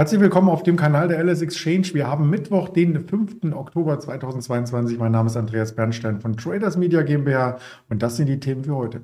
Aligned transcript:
Herzlich 0.00 0.22
willkommen 0.22 0.48
auf 0.48 0.62
dem 0.62 0.76
Kanal 0.76 1.08
der 1.08 1.22
LS 1.22 1.42
Exchange. 1.42 1.88
Wir 1.92 2.06
haben 2.06 2.30
Mittwoch, 2.30 2.70
den 2.70 3.06
5. 3.06 3.52
Oktober 3.52 4.00
2022. 4.00 4.98
Mein 4.98 5.12
Name 5.12 5.26
ist 5.26 5.36
Andreas 5.36 5.74
Bernstein 5.74 6.22
von 6.22 6.38
Traders 6.38 6.78
Media 6.78 7.02
GmbH 7.02 7.58
und 7.90 8.02
das 8.02 8.16
sind 8.16 8.28
die 8.28 8.40
Themen 8.40 8.64
für 8.64 8.74
heute. 8.74 9.02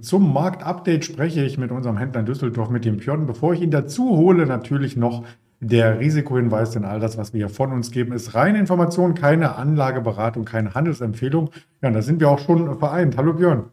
Zum 0.00 0.32
Marktupdate 0.32 1.04
spreche 1.04 1.44
ich 1.44 1.58
mit 1.58 1.72
unserem 1.72 1.96
Händler 1.96 2.20
in 2.20 2.26
Düsseldorf, 2.26 2.70
mit 2.70 2.84
dem 2.84 2.98
Björn. 2.98 3.26
Bevor 3.26 3.52
ich 3.52 3.62
ihn 3.62 3.72
dazu 3.72 4.16
hole, 4.16 4.46
natürlich 4.46 4.96
noch 4.96 5.24
der 5.60 6.00
Risikohinweis, 6.00 6.70
denn 6.70 6.84
all 6.84 7.00
das, 7.00 7.18
was 7.18 7.32
wir 7.32 7.46
hier 7.46 7.54
von 7.54 7.72
uns 7.72 7.90
geben, 7.90 8.12
ist 8.12 8.34
reine 8.34 8.58
Information, 8.58 9.14
keine 9.14 9.56
Anlageberatung, 9.56 10.44
keine 10.44 10.74
Handelsempfehlung. 10.74 11.50
Ja, 11.82 11.90
da 11.90 12.02
sind 12.02 12.20
wir 12.20 12.30
auch 12.30 12.38
schon 12.38 12.78
vereint. 12.78 13.16
Hallo 13.16 13.34
Björn. 13.34 13.70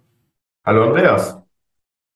Hallo 0.65 0.83
Andreas. 0.83 1.37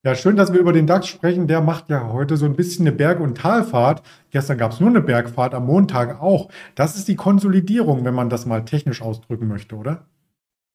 Ja, 0.04 0.16
schön, 0.16 0.36
dass 0.36 0.52
wir 0.52 0.60
über 0.60 0.74
den 0.74 0.88
DAX 0.88 1.08
sprechen. 1.08 1.48
Der 1.48 1.62
macht 1.62 1.90
ja 1.90 2.12
heute 2.12 2.36
so 2.36 2.46
ein 2.46 2.56
bisschen 2.56 2.88
eine 2.88 2.96
Berg- 2.96 3.20
und 3.20 3.38
Talfahrt. 3.38 4.02
Gestern 4.32 4.58
gab 4.58 4.72
es 4.72 4.80
nur 4.80 4.90
eine 4.90 5.02
Bergfahrt, 5.02 5.54
am 5.54 5.68
Montag 5.68 6.20
auch. 6.22 6.50
Das 6.76 6.96
ist 6.96 7.08
die 7.08 7.16
Konsolidierung, 7.16 8.04
wenn 8.04 8.16
man 8.16 8.30
das 8.30 8.46
mal 8.48 8.66
technisch 8.66 9.02
ausdrücken 9.02 9.48
möchte, 9.48 9.76
oder? 9.76 10.06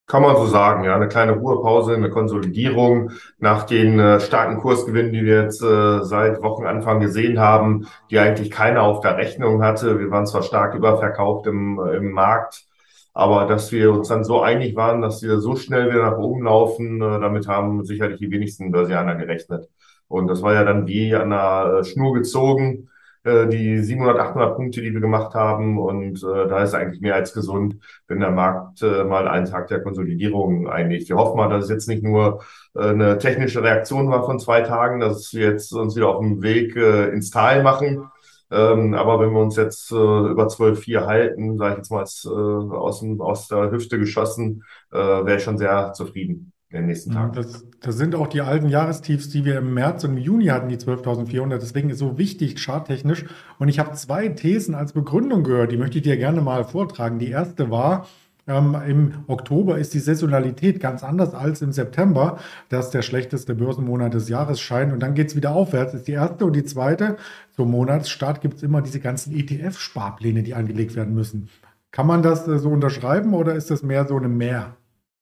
Kann 0.07 0.23
man 0.23 0.37
so 0.37 0.47
sagen, 0.47 0.85
ja. 0.85 0.95
Eine 0.95 1.09
kleine 1.09 1.33
Ruhepause, 1.33 1.95
eine 1.95 2.11
Konsolidierung 2.11 3.11
nach 3.39 3.65
den 3.65 3.99
äh, 3.99 4.21
starken 4.21 4.59
Kursgewinnen, 4.59 5.13
die 5.13 5.25
wir 5.25 5.43
jetzt 5.43 5.61
äh, 5.63 6.05
seit 6.05 6.43
Wochenanfang 6.43 7.01
gesehen 7.01 7.41
haben, 7.41 7.89
die 8.11 8.19
eigentlich 8.21 8.53
keiner 8.53 8.83
auf 8.83 9.01
der 9.01 9.17
Rechnung 9.17 9.63
hatte. 9.65 9.99
Wir 9.99 10.11
waren 10.13 10.27
zwar 10.27 10.43
stark 10.43 10.75
überverkauft 10.75 11.47
im, 11.49 11.81
äh, 11.81 11.97
im 11.97 12.13
Markt, 12.13 12.67
aber 13.15 13.47
dass 13.47 13.73
wir 13.73 13.93
uns 13.93 14.07
dann 14.09 14.23
so 14.23 14.43
einig 14.43 14.77
waren, 14.77 15.03
dass 15.03 15.23
wir 15.23 15.41
so 15.41 15.57
schnell 15.57 15.91
wieder 15.91 16.11
nach 16.11 16.19
oben 16.19 16.45
laufen, 16.45 17.03
äh, 17.03 17.21
damit 17.21 17.49
haben 17.49 17.85
sicherlich 17.85 18.21
die 18.21 18.31
wenigsten 18.31 18.71
Börsianer 18.71 19.17
gerechnet. 19.17 19.69
Und 20.07 20.29
das 20.29 20.41
war 20.41 20.55
ja 20.55 20.63
dann 20.63 20.87
wie 20.87 21.17
an 21.17 21.33
einer 21.33 21.79
äh, 21.81 21.85
Schnur 21.85 22.15
gezogen. 22.15 22.91
Äh, 23.27 23.49
die 23.49 23.83
700, 23.83 24.21
800 24.21 24.55
Punkte, 24.57 24.81
die 24.83 24.93
wir 24.93 25.01
gemacht 25.01 25.35
haben. 25.35 25.79
Und 25.81 26.23
äh, 26.23 26.47
da 26.49 26.63
ist 26.63 26.75
eigentlich 26.75 27.01
mehr 27.01 27.17
als 27.17 27.33
gesund, 27.33 27.77
wenn 28.07 28.21
der 28.21 28.31
Markt 28.31 28.83
äh, 28.83 29.03
mal 29.03 29.27
einen 29.27 29.47
Tag 29.47 29.67
der 29.67 29.83
Konsolidierung 29.83 30.69
einlegt. 30.69 31.09
Wir 31.09 31.17
hoffen 31.17 31.37
mal, 31.37 31.49
dass 31.49 31.65
es 31.65 31.71
jetzt 31.71 31.89
nicht 31.89 32.05
nur 32.05 32.43
äh, 32.77 32.91
eine 32.91 33.19
technische 33.19 33.65
Reaktion 33.65 34.09
war 34.11 34.25
von 34.25 34.39
zwei 34.39 34.61
Tagen, 34.63 35.01
dass 35.01 35.35
wir 35.35 35.51
jetzt 35.51 35.73
uns 35.73 35.97
wieder 35.97 36.09
auf 36.09 36.21
dem 36.21 36.41
Weg 36.43 36.77
äh, 36.77 37.09
ins 37.09 37.31
Tal 37.31 37.65
machen. 37.65 38.09
Ähm, 38.53 38.95
aber 38.95 39.19
wenn 39.19 39.33
wir 39.33 39.41
uns 39.41 39.57
jetzt 39.57 39.91
äh, 39.91 39.95
über 39.97 40.47
12,4 40.47 41.07
halten, 41.07 41.59
sage 41.59 41.73
ich 41.73 41.79
jetzt 41.79 41.91
mal 41.91 42.03
äh, 42.05 42.77
aus, 42.77 43.05
aus 43.19 43.49
der 43.49 43.73
Hüfte 43.73 43.99
geschossen, 43.99 44.63
äh, 44.93 44.99
wäre 44.99 45.37
ich 45.37 45.43
schon 45.43 45.59
sehr 45.59 45.93
zufrieden 45.95 46.53
in 46.71 46.79
den 46.79 46.87
nächsten 46.87 47.13
Tagen. 47.13 47.33
Das, 47.33 47.65
das, 47.81 47.97
sind 47.97 48.15
auch 48.15 48.27
die 48.27 48.41
alten 48.41 48.69
Jahrestiefs, 48.69 49.29
die 49.29 49.45
wir 49.45 49.59
im 49.59 49.75
März 49.75 50.05
und 50.05 50.17
im 50.17 50.19
Juni 50.19 50.47
hatten, 50.47 50.69
die 50.69 50.77
12.400. 50.77 51.59
Deswegen 51.59 51.91
ist 51.91 51.99
so 51.99 52.19
wichtig, 52.19 52.57
charttechnisch. 52.63 53.25
Und 53.59 53.69
ich 53.69 53.79
habe 53.79 53.93
zwei 53.93 54.29
Thesen 54.29 54.75
als 54.75 54.93
Begründung 54.93 55.45
gehört, 55.45 55.73
die 55.73 55.77
möchte 55.77 55.99
ich 55.99 56.05
dir 56.05 56.17
gerne 56.17 56.41
mal 56.41 56.65
vortragen. 56.65 57.19
Die 57.19 57.31
erste 57.31 57.71
war, 57.71 58.07
ähm, 58.49 58.77
Im 58.87 59.25
Oktober 59.27 59.79
ist 59.79 59.93
die 59.95 59.99
Saisonalität 59.99 60.79
ganz 60.79 61.03
anders 61.03 61.35
als 61.35 61.63
im 61.63 61.73
September, 61.73 62.39
das 62.69 62.91
der 62.91 63.03
schlechteste 63.03 63.55
Börsenmonat 63.55 64.15
des 64.15 64.29
Jahres 64.29 64.61
scheint. 64.61 64.93
Und 64.93 65.01
dann 65.01 65.15
geht 65.15 65.29
es 65.29 65.37
wieder 65.37 65.51
aufwärts, 65.53 65.95
ist 65.95 66.07
die 66.07 66.13
erste. 66.13 66.45
Und 66.47 66.55
die 66.55 66.65
zweite, 66.65 67.17
zum 67.57 67.71
Monatsstart 67.71 68.41
gibt 68.41 68.59
es 68.59 68.63
immer 68.63 68.83
diese 68.83 69.01
ganzen 69.01 69.35
ETF-Sparpläne, 69.35 70.45
die 70.45 70.55
angelegt 70.55 70.95
werden 70.95 71.15
müssen. 71.15 71.49
Kann 71.91 72.07
man 72.07 72.23
das 72.23 72.47
äh, 72.47 72.59
so 72.59 72.71
unterschreiben 72.71 73.35
oder 73.35 73.55
ist 73.55 73.71
das 73.71 73.83
mehr 73.83 74.07
so 74.07 74.17
eine 74.17 74.29
Mehr? 74.29 74.77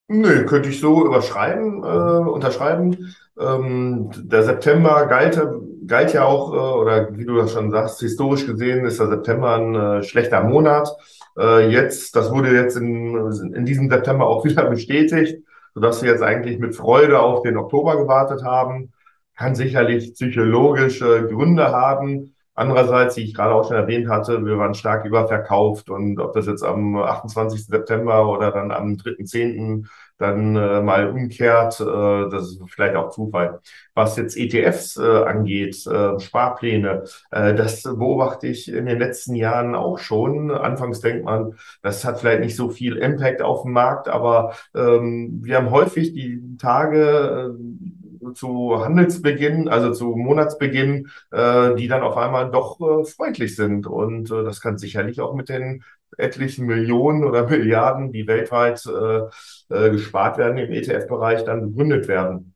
Nö, 0.08 0.44
könnte 0.44 0.68
ich 0.68 0.80
so 0.80 1.06
überschreiben, 1.06 1.82
äh, 1.82 2.28
unterschreiben. 2.28 3.14
Ähm, 3.40 4.10
der 4.16 4.42
September 4.42 5.06
galt, 5.06 5.40
galt 5.86 6.12
ja 6.12 6.24
auch, 6.24 6.52
äh, 6.52 6.56
oder 6.80 7.16
wie 7.16 7.24
du 7.24 7.36
das 7.36 7.52
schon 7.52 7.70
sagst, 7.70 8.00
historisch 8.00 8.46
gesehen 8.46 8.84
ist 8.84 9.00
der 9.00 9.08
September 9.08 9.54
ein 9.56 9.74
äh, 9.74 10.02
schlechter 10.02 10.42
Monat. 10.42 10.88
Äh, 11.38 11.70
jetzt, 11.70 12.14
das 12.16 12.30
wurde 12.30 12.52
jetzt 12.52 12.76
in, 12.76 13.16
in 13.54 13.64
diesem 13.64 13.88
September 13.88 14.26
auch 14.26 14.44
wieder 14.44 14.68
bestätigt, 14.68 15.42
sodass 15.74 16.02
wir 16.02 16.10
jetzt 16.10 16.22
eigentlich 16.22 16.58
mit 16.58 16.76
Freude 16.76 17.20
auf 17.20 17.42
den 17.42 17.56
Oktober 17.56 17.96
gewartet 17.96 18.44
haben. 18.44 18.92
Kann 19.36 19.54
sicherlich 19.54 20.12
psychologische 20.14 21.26
Gründe 21.28 21.72
haben. 21.72 22.33
Andererseits, 22.56 23.16
wie 23.16 23.22
ich 23.22 23.34
gerade 23.34 23.52
auch 23.52 23.66
schon 23.66 23.76
erwähnt 23.76 24.08
hatte, 24.08 24.44
wir 24.46 24.58
waren 24.58 24.74
stark 24.74 25.04
überverkauft 25.04 25.90
und 25.90 26.20
ob 26.20 26.34
das 26.34 26.46
jetzt 26.46 26.62
am 26.62 26.96
28. 26.96 27.66
September 27.66 28.28
oder 28.28 28.52
dann 28.52 28.70
am 28.70 28.96
3.10. 28.96 29.86
dann 30.18 30.54
äh, 30.54 30.80
mal 30.80 31.08
umkehrt, 31.08 31.80
äh, 31.80 31.84
das 32.30 32.50
ist 32.50 32.60
vielleicht 32.68 32.94
auch 32.94 33.10
Zufall. 33.10 33.60
Was 33.94 34.16
jetzt 34.16 34.36
ETFs 34.36 34.96
äh, 34.96 35.02
angeht, 35.02 35.84
äh, 35.86 36.20
Sparpläne, 36.20 37.02
äh, 37.32 37.54
das 37.54 37.82
beobachte 37.82 38.46
ich 38.46 38.68
in 38.68 38.86
den 38.86 39.00
letzten 39.00 39.34
Jahren 39.34 39.74
auch 39.74 39.98
schon. 39.98 40.52
Anfangs 40.52 41.00
denkt 41.00 41.24
man, 41.24 41.54
das 41.82 42.04
hat 42.04 42.20
vielleicht 42.20 42.40
nicht 42.40 42.54
so 42.54 42.68
viel 42.70 42.96
Impact 42.96 43.42
auf 43.42 43.62
den 43.62 43.72
Markt, 43.72 44.08
aber 44.08 44.54
ähm, 44.76 45.40
wir 45.42 45.56
haben 45.56 45.70
häufig 45.70 46.12
die 46.12 46.56
Tage, 46.58 47.52
äh, 47.52 48.03
zu 48.32 48.82
Handelsbeginn, 48.82 49.68
also 49.68 49.92
zu 49.92 50.16
Monatsbeginn, 50.16 51.08
äh, 51.30 51.74
die 51.74 51.88
dann 51.88 52.02
auf 52.02 52.16
einmal 52.16 52.50
doch 52.50 52.80
äh, 52.80 53.04
freundlich 53.04 53.56
sind. 53.56 53.86
Und 53.86 54.30
äh, 54.30 54.44
das 54.44 54.60
kann 54.60 54.78
sicherlich 54.78 55.20
auch 55.20 55.34
mit 55.34 55.48
den 55.48 55.84
etlichen 56.16 56.66
Millionen 56.66 57.24
oder 57.24 57.48
Milliarden, 57.48 58.12
die 58.12 58.26
weltweit 58.26 58.84
äh, 58.86 59.22
äh, 59.74 59.90
gespart 59.90 60.38
werden 60.38 60.58
im 60.58 60.72
ETF-Bereich, 60.72 61.44
dann 61.44 61.70
begründet 61.70 62.08
werden. 62.08 62.53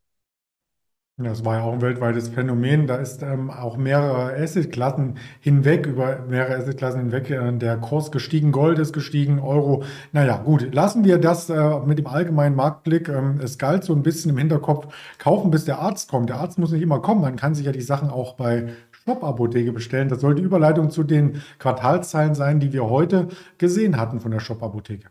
Das 1.21 1.45
war 1.45 1.57
ja 1.57 1.65
auch 1.65 1.73
ein 1.73 1.81
weltweites 1.81 2.29
Phänomen. 2.29 2.87
Da 2.87 2.95
ist 2.95 3.25
ähm, 3.25 3.51
auch 3.51 3.77
mehrere 3.77 4.41
Assetklassen 4.41 5.17
hinweg, 5.41 5.87
über 5.87 6.21
mehrere 6.29 6.55
Assetklassen 6.55 7.01
hinweg 7.01 7.29
äh, 7.31 7.53
der 7.59 7.77
Kurs 7.77 8.13
gestiegen, 8.13 8.53
Gold 8.53 8.79
ist 8.79 8.93
gestiegen, 8.93 9.41
Euro. 9.41 9.83
Naja, 10.13 10.37
gut, 10.37 10.73
lassen 10.73 11.03
wir 11.03 11.19
das 11.19 11.51
äh, 11.51 11.81
mit 11.85 11.99
dem 11.99 12.07
allgemeinen 12.07 12.55
Marktblick. 12.55 13.09
Ähm, 13.09 13.41
es 13.43 13.59
galt 13.59 13.83
so 13.83 13.95
ein 13.95 14.05
bisschen 14.05 14.31
im 14.31 14.39
Hinterkopf, 14.39 14.95
kaufen 15.19 15.51
bis 15.51 15.65
der 15.65 15.81
Arzt 15.81 16.09
kommt. 16.09 16.29
Der 16.29 16.37
Arzt 16.37 16.57
muss 16.57 16.71
nicht 16.71 16.83
immer 16.83 17.03
kommen, 17.03 17.21
man 17.21 17.35
kann 17.35 17.57
sich 17.57 17.67
ja 17.67 17.73
die 17.73 17.81
Sachen 17.81 18.11
auch 18.11 18.35
bei 18.35 18.69
Shop-Apotheke 19.05 19.73
bestellen. 19.73 20.09
Das 20.09 20.21
soll 20.21 20.37
die 20.37 20.43
Überleitung 20.43 20.91
zu 20.91 21.03
den 21.03 21.43
Quartalszahlen 21.59 22.37
sein, 22.37 22.61
die 22.61 22.73
wir 22.73 22.89
heute 22.89 23.27
gesehen 23.59 23.97
hatten 23.97 24.21
von 24.21 24.31
der 24.31 24.39
Shop-Apotheke. 24.39 25.09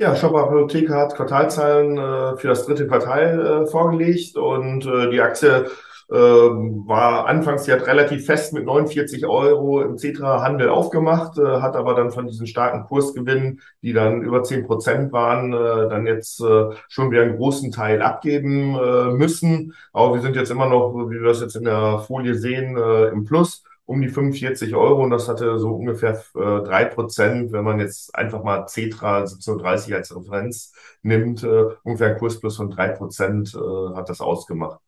Ja, 0.00 0.14
Shop 0.14 0.34
Apotheke 0.36 0.94
hat 0.94 1.16
Quartalzahlen 1.16 1.98
äh, 1.98 2.36
für 2.36 2.46
das 2.46 2.64
dritte 2.66 2.86
Quartal 2.86 3.64
äh, 3.64 3.66
vorgelegt 3.66 4.36
und 4.36 4.86
äh, 4.86 5.10
die 5.10 5.20
Aktie 5.20 5.66
äh, 6.08 6.14
war 6.14 7.26
anfangs, 7.26 7.64
sie 7.64 7.72
hat 7.72 7.84
relativ 7.88 8.24
fest 8.24 8.52
mit 8.52 8.64
49 8.64 9.26
Euro 9.26 9.82
im 9.82 9.98
Cetra-Handel 9.98 10.68
aufgemacht, 10.68 11.36
äh, 11.38 11.60
hat 11.60 11.74
aber 11.74 11.94
dann 11.94 12.12
von 12.12 12.28
diesen 12.28 12.46
starken 12.46 12.84
Kursgewinnen, 12.84 13.60
die 13.82 13.92
dann 13.92 14.22
über 14.22 14.44
10 14.44 14.66
Prozent 14.66 15.12
waren, 15.12 15.52
äh, 15.52 15.88
dann 15.88 16.06
jetzt 16.06 16.40
äh, 16.42 16.66
schon 16.88 17.10
wieder 17.10 17.22
einen 17.22 17.36
großen 17.36 17.72
Teil 17.72 18.00
abgeben 18.00 18.76
äh, 18.76 19.10
müssen. 19.10 19.74
Aber 19.92 20.14
wir 20.14 20.20
sind 20.22 20.36
jetzt 20.36 20.52
immer 20.52 20.68
noch, 20.68 20.94
wie 21.10 21.20
wir 21.20 21.26
das 21.26 21.40
jetzt 21.40 21.56
in 21.56 21.64
der 21.64 21.98
Folie 22.06 22.36
sehen, 22.36 22.76
äh, 22.76 23.06
im 23.08 23.24
Plus 23.24 23.64
um 23.88 24.02
die 24.02 24.10
45 24.10 24.74
Euro 24.74 25.02
und 25.02 25.10
das 25.10 25.28
hatte 25.28 25.58
so 25.58 25.74
ungefähr 25.74 26.22
äh, 26.34 26.62
drei 26.62 26.82
äh, 26.82 26.94
Prozent, 26.94 27.52
wenn 27.52 27.64
man 27.64 27.80
jetzt 27.80 28.14
einfach 28.14 28.44
mal 28.44 28.66
Cetra 28.68 29.20
1730 29.20 29.94
als 29.94 30.14
Referenz 30.14 30.74
nimmt, 31.02 31.42
äh, 31.42 31.64
ungefähr 31.84 32.10
ein 32.10 32.18
Kursplus 32.18 32.58
von 32.58 32.68
drei 32.68 32.88
Prozent 32.88 33.54
äh, 33.54 33.94
hat 33.96 34.10
das 34.10 34.20
ausgemacht. 34.20 34.78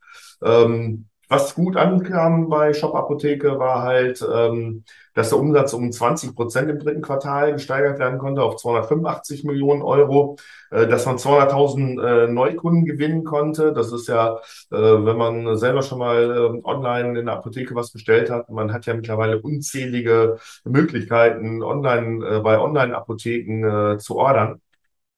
Ähm, 0.43 1.06
was 1.31 1.55
gut 1.55 1.77
ankam 1.77 2.49
bei 2.49 2.75
Shop 2.75 2.95
Apotheke 2.95 3.59
war 3.59 3.83
halt, 3.83 4.21
ähm, 4.35 4.85
dass 5.15 5.29
der 5.31 5.39
Umsatz 5.39 5.73
um 5.73 5.93
20 5.93 6.35
Prozent 6.35 6.69
im 6.71 6.81
dritten 6.81 7.03
Quartal 7.03 7.53
gesteigert 7.53 8.01
werden 8.01 8.19
konnte 8.19 8.43
auf 8.43 8.57
285 8.57 9.45
Millionen 9.45 9.83
Euro, 9.83 10.37
äh, 10.71 10.89
dass 10.89 11.07
man 11.07 11.19
200.000 11.19 12.03
äh, 12.03 12.27
Neukunden 12.33 12.84
gewinnen 12.84 13.22
konnte. 13.25 13.72
Das 13.72 13.93
ist 13.93 14.09
ja, 14.09 14.39
äh, 14.72 14.77
wenn 14.77 15.16
man 15.16 15.57
selber 15.57 15.83
schon 15.83 16.01
mal 16.01 16.16
äh, 16.31 16.66
online 16.69 17.21
in 17.21 17.27
der 17.27 17.37
Apotheke 17.37 17.77
was 17.77 17.93
bestellt 17.93 18.28
hat, 18.28 18.51
man 18.51 18.72
hat 18.72 18.87
ja 18.87 18.95
mittlerweile 18.95 19.41
unzählige 19.41 20.39
Möglichkeiten, 20.65 21.63
online 21.63 22.27
äh, 22.27 22.41
bei 22.41 22.59
Online-Apotheken 22.59 23.95
äh, 23.95 23.99
zu 23.99 24.16
ordern. 24.16 24.60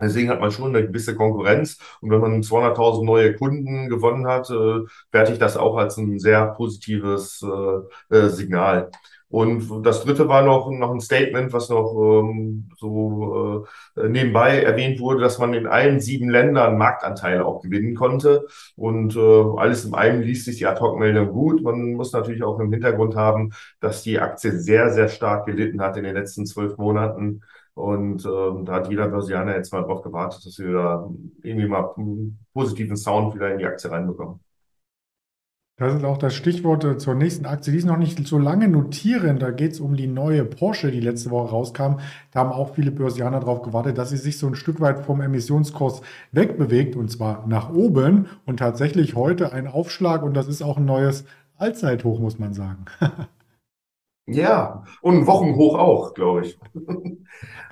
Deswegen 0.02 0.30
hat 0.30 0.40
man 0.40 0.50
schon 0.50 0.74
eine 0.74 0.86
gewisse 0.86 1.14
Konkurrenz. 1.14 1.78
Und 2.00 2.10
wenn 2.10 2.20
man 2.20 2.42
200.000 2.42 3.04
neue 3.04 3.34
Kunden 3.34 3.88
gewonnen 3.88 4.26
hat, 4.26 4.50
äh, 4.50 4.80
werte 5.12 5.32
ich 5.32 5.38
das 5.38 5.56
auch 5.56 5.76
als 5.76 5.96
ein 5.96 6.18
sehr 6.18 6.46
positives 6.48 7.42
äh, 7.42 8.16
äh, 8.16 8.28
Signal. 8.28 8.90
Und 9.32 9.86
das 9.86 10.04
dritte 10.04 10.28
war 10.28 10.42
noch, 10.42 10.70
noch 10.70 10.90
ein 10.92 11.00
Statement, 11.00 11.54
was 11.54 11.70
noch 11.70 11.94
ähm, 11.94 12.68
so 12.76 13.66
äh, 13.96 14.08
nebenbei 14.08 14.62
erwähnt 14.62 15.00
wurde, 15.00 15.22
dass 15.22 15.38
man 15.38 15.54
in 15.54 15.66
allen 15.66 16.00
sieben 16.00 16.28
Ländern 16.28 16.76
Marktanteile 16.76 17.46
auch 17.46 17.62
gewinnen 17.62 17.94
konnte. 17.94 18.46
Und 18.76 19.16
äh, 19.16 19.20
alles 19.56 19.86
in 19.86 19.94
einem 19.94 20.20
liest 20.20 20.44
sich 20.44 20.58
die 20.58 20.66
Ad-Hoc-Meldung 20.66 21.28
gut. 21.30 21.62
Man 21.62 21.94
muss 21.94 22.12
natürlich 22.12 22.42
auch 22.42 22.60
im 22.60 22.70
Hintergrund 22.72 23.16
haben, 23.16 23.54
dass 23.80 24.02
die 24.02 24.20
Aktie 24.20 24.52
sehr, 24.52 24.90
sehr 24.90 25.08
stark 25.08 25.46
gelitten 25.46 25.80
hat 25.80 25.96
in 25.96 26.04
den 26.04 26.14
letzten 26.14 26.44
zwölf 26.44 26.76
Monaten 26.76 27.40
Und 27.74 28.24
ähm, 28.26 28.64
da 28.66 28.74
hat 28.74 28.90
jeder 28.90 29.08
Börsianer 29.08 29.56
jetzt 29.56 29.72
mal 29.72 29.82
drauf 29.82 30.02
gewartet, 30.02 30.44
dass 30.44 30.58
wir 30.58 30.72
da 30.72 31.10
irgendwie 31.42 31.68
mal 31.68 31.90
einen 31.96 32.38
positiven 32.52 32.96
Sound 32.96 33.34
wieder 33.34 33.50
in 33.50 33.58
die 33.58 33.64
Aktie 33.64 33.90
reinbekommen. 33.90 34.40
Das 35.78 35.94
ist 35.94 36.04
auch 36.04 36.18
das 36.18 36.34
Stichwort 36.34 36.84
äh, 36.84 36.98
zur 36.98 37.14
nächsten 37.14 37.46
Aktie. 37.46 37.72
Die 37.72 37.78
ist 37.78 37.86
noch 37.86 37.96
nicht 37.96 38.24
so 38.26 38.38
lange 38.38 38.68
notieren. 38.68 39.38
Da 39.38 39.50
geht 39.50 39.72
es 39.72 39.80
um 39.80 39.96
die 39.96 40.06
neue 40.06 40.44
Porsche, 40.44 40.90
die 40.90 41.00
letzte 41.00 41.30
Woche 41.30 41.50
rauskam. 41.50 41.96
Da 42.30 42.40
haben 42.40 42.52
auch 42.52 42.74
viele 42.74 42.92
Börsianer 42.92 43.40
darauf 43.40 43.62
gewartet, 43.62 43.96
dass 43.96 44.10
sie 44.10 44.18
sich 44.18 44.38
so 44.38 44.46
ein 44.46 44.54
Stück 44.54 44.80
weit 44.80 45.00
vom 45.00 45.22
Emissionskurs 45.22 46.02
wegbewegt 46.30 46.94
und 46.94 47.10
zwar 47.10 47.46
nach 47.48 47.70
oben. 47.72 48.28
Und 48.44 48.58
tatsächlich 48.58 49.16
heute 49.16 49.52
ein 49.52 49.66
Aufschlag 49.66 50.22
und 50.22 50.34
das 50.34 50.46
ist 50.46 50.62
auch 50.62 50.76
ein 50.76 50.84
neues 50.84 51.24
Allzeithoch, 51.56 52.20
muss 52.20 52.38
man 52.38 52.52
sagen. 52.52 52.84
Ja, 54.26 54.84
und 55.00 55.26
Wochenhoch 55.26 55.76
auch, 55.76 56.14
glaube 56.14 56.46
ich. 56.46 56.58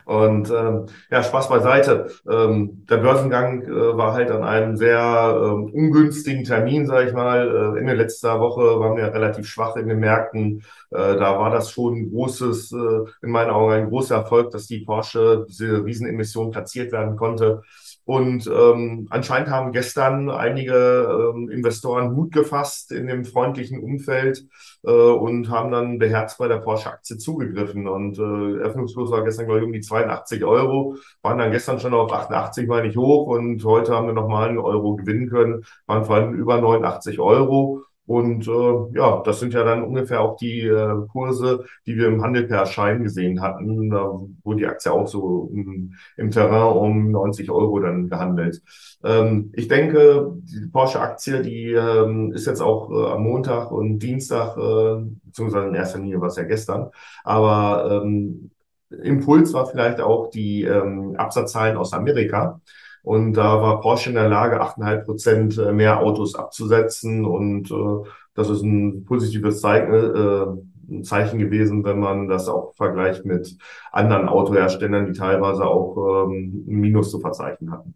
Und 0.04 0.50
ähm, 0.50 0.86
ja, 1.10 1.22
Spaß 1.22 1.48
beiseite. 1.48 2.10
Ähm, 2.28 2.84
der 2.90 2.96
Börsengang 2.96 3.62
äh, 3.62 3.96
war 3.96 4.12
halt 4.14 4.32
an 4.32 4.42
einem 4.42 4.76
sehr 4.76 4.98
ähm, 5.40 5.66
ungünstigen 5.72 6.42
Termin, 6.42 6.86
sage 6.86 7.08
ich 7.08 7.14
mal. 7.14 7.76
Äh, 7.76 7.78
Ende 7.80 7.94
letzter 7.94 8.40
Woche 8.40 8.80
waren 8.80 8.96
wir 8.96 9.14
relativ 9.14 9.46
schwach 9.46 9.76
in 9.76 9.86
den 9.86 10.00
Märkten. 10.00 10.64
Äh, 10.90 11.16
da 11.16 11.38
war 11.38 11.50
das 11.50 11.70
schon 11.70 11.94
ein 11.96 12.10
großes, 12.10 12.72
äh, 12.72 12.76
in 13.22 13.30
meinen 13.30 13.50
Augen 13.50 13.72
ein 13.72 13.88
großer 13.88 14.16
Erfolg, 14.16 14.50
dass 14.50 14.66
die 14.66 14.80
Porsche 14.80 15.46
diese 15.48 15.84
Riesenemission 15.84 16.50
platziert 16.50 16.90
werden 16.90 17.16
konnte. 17.16 17.62
Und 18.10 18.50
ähm, 18.52 19.06
anscheinend 19.10 19.50
haben 19.50 19.70
gestern 19.70 20.30
einige 20.30 21.32
ähm, 21.32 21.48
Investoren 21.48 22.12
Mut 22.12 22.32
gefasst 22.32 22.90
in 22.90 23.06
dem 23.06 23.24
freundlichen 23.24 23.78
Umfeld 23.80 24.48
äh, 24.82 24.90
und 24.90 25.48
haben 25.48 25.70
dann 25.70 26.00
beherzt 26.00 26.38
bei 26.38 26.48
der 26.48 26.56
Porsche-Aktie 26.56 27.18
zugegriffen. 27.18 27.86
Und 27.86 28.18
äh, 28.18 28.58
Eröffnungskurs 28.62 29.12
war 29.12 29.22
gestern, 29.22 29.46
glaube 29.46 29.60
ich, 29.60 29.66
um 29.66 29.72
die 29.72 29.80
82 29.80 30.44
Euro, 30.44 30.96
waren 31.22 31.38
dann 31.38 31.52
gestern 31.52 31.78
schon 31.78 31.94
auf 31.94 32.12
88, 32.12 32.66
meine 32.66 32.88
ich, 32.88 32.96
hoch. 32.96 33.28
Und 33.28 33.62
heute 33.64 33.94
haben 33.94 34.08
wir 34.08 34.14
nochmal 34.14 34.48
einen 34.48 34.58
Euro 34.58 34.96
gewinnen 34.96 35.30
können, 35.30 35.64
waren 35.86 36.04
vor 36.04 36.16
allem 36.16 36.34
über 36.34 36.60
89 36.60 37.20
Euro. 37.20 37.84
Und 38.10 38.48
äh, 38.48 38.96
ja, 38.98 39.22
das 39.24 39.38
sind 39.38 39.54
ja 39.54 39.62
dann 39.62 39.84
ungefähr 39.84 40.20
auch 40.20 40.36
die 40.36 40.62
äh, 40.62 41.06
Kurse, 41.12 41.64
die 41.86 41.96
wir 41.96 42.08
im 42.08 42.24
Handel 42.24 42.42
per 42.48 42.66
Schein 42.66 43.04
gesehen 43.04 43.40
hatten. 43.40 43.88
Da 43.88 44.18
wurde 44.42 44.58
die 44.58 44.66
Aktie 44.66 44.92
auch 44.92 45.06
so 45.06 45.48
im, 45.54 45.94
im 46.16 46.30
Terrain 46.32 46.76
um 46.76 47.12
90 47.12 47.52
Euro 47.52 47.78
dann 47.78 48.08
gehandelt. 48.08 48.62
Ähm, 49.04 49.52
ich 49.54 49.68
denke, 49.68 50.32
die 50.42 50.66
Porsche-Aktie, 50.72 51.40
die 51.42 51.70
ähm, 51.70 52.32
ist 52.32 52.48
jetzt 52.48 52.60
auch 52.60 52.90
äh, 52.90 53.12
am 53.12 53.22
Montag 53.22 53.70
und 53.70 54.00
Dienstag, 54.00 54.56
äh, 54.56 55.04
beziehungsweise 55.26 55.68
in 55.68 55.76
erster 55.76 56.00
Linie 56.00 56.20
war 56.20 56.28
es 56.28 56.36
ja 56.36 56.42
gestern, 56.42 56.90
aber 57.22 58.02
ähm, 58.02 58.50
Impuls 58.90 59.52
war 59.52 59.66
vielleicht 59.66 60.00
auch 60.00 60.30
die 60.30 60.64
ähm, 60.64 61.14
Absatzzahlen 61.16 61.76
aus 61.76 61.92
Amerika. 61.92 62.60
Und 63.02 63.34
da 63.34 63.60
war 63.62 63.80
Porsche 63.80 64.10
in 64.10 64.16
der 64.16 64.28
Lage, 64.28 64.60
8,5 64.60 65.04
Prozent 65.04 65.58
äh, 65.58 65.72
mehr 65.72 66.00
Autos 66.00 66.34
abzusetzen. 66.34 67.24
Und 67.24 67.70
äh, 67.70 68.08
das 68.34 68.50
ist 68.50 68.62
ein 68.62 69.04
positives 69.04 69.60
Zeichen, 69.60 69.92
äh, 69.92 70.92
ein 70.92 71.04
Zeichen 71.04 71.38
gewesen, 71.38 71.84
wenn 71.84 72.00
man 72.00 72.28
das 72.28 72.48
auch 72.48 72.74
vergleicht 72.74 73.24
mit 73.24 73.56
anderen 73.92 74.28
Autoherstellern, 74.28 75.06
die 75.06 75.18
teilweise 75.18 75.64
auch 75.66 76.26
ähm, 76.26 76.64
Minus 76.66 77.10
zu 77.10 77.20
verzeichnen 77.20 77.70
hatten. 77.70 77.94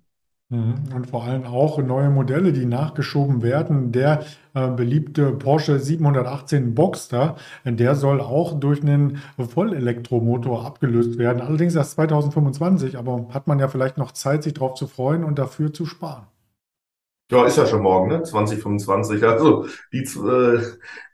Mhm. 0.55 0.95
Und 0.95 1.07
vor 1.09 1.25
allem 1.25 1.45
auch 1.45 1.79
neue 1.79 2.11
Modelle, 2.11 2.53
die 2.53 2.67
nachgeschoben 2.67 3.43
werden. 3.43 3.93
Der 3.93 4.25
äh, 4.55 4.69
beliebte 4.69 5.33
Porsche 5.33 5.79
718 5.79 6.75
Boxster, 6.75 7.37
der 7.65 7.95
soll 7.95 8.21
auch 8.21 8.59
durch 8.59 8.83
einen 8.83 9.19
Vollelektromotor 9.39 10.65
abgelöst 10.65 11.19
werden. 11.19 11.43
Allerdings 11.43 11.75
erst 11.75 11.93
2025, 11.93 12.97
aber 12.97 13.27
hat 13.31 13.47
man 13.47 13.59
ja 13.59 13.69
vielleicht 13.69 13.99
noch 13.99 14.13
Zeit, 14.13 14.43
sich 14.45 14.55
darauf 14.55 14.75
zu 14.75 14.87
freuen 14.87 15.25
und 15.25 15.39
dafür 15.39 15.73
zu 15.73 15.87
sparen. 15.87 16.27
Ja, 17.35 17.45
ist 17.47 17.59
ja 17.59 17.67
schon 17.67 17.83
morgen, 17.83 18.09
ne? 18.11 18.23
2025. 18.23 19.25
Also 19.25 19.67
die, 19.93 20.05
äh, 20.05 20.61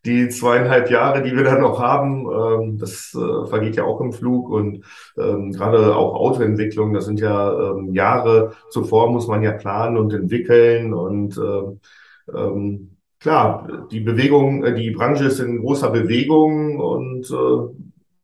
die 0.05 0.28
zweieinhalb 0.28 0.90
Jahre, 0.90 1.22
die 1.22 1.34
wir 1.34 1.44
dann 1.44 1.62
noch 1.62 1.81
haben, 1.81 2.26
ähm, 2.26 2.78
das 2.78 3.14
äh, 3.14 3.46
vergeht 3.49 3.76
ja 3.76 3.84
auch 3.84 4.02
im 4.02 4.12
Flug. 4.12 4.50
Und 4.50 4.84
ähm, 5.17 5.50
gerade 5.50 5.96
auch 5.96 6.14
Autoentwicklung, 6.14 6.93
das 6.93 7.06
sind 7.06 7.20
ja 7.20 7.70
ähm, 7.70 7.94
Jahre 7.94 8.52
zuvor, 8.69 9.11
muss 9.11 9.28
man 9.28 9.43
ja 9.43 9.52
planen 9.52 9.96
und 9.96 10.12
entwickeln. 10.12 10.93
Und 10.93 11.40
klar, 13.19 13.87
die 13.90 14.00
Bewegung, 14.00 14.62
äh, 14.62 14.75
die 14.75 14.90
Branche 14.90 15.25
ist 15.25 15.40
in 15.40 15.61
großer 15.61 15.88
Bewegung 15.90 16.78
und 16.78 17.32